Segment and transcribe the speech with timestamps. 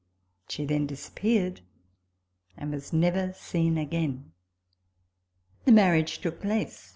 [0.47, 1.61] She then disappeared,
[2.57, 4.31] and was never seen again.
[5.65, 6.89] The marriage took place.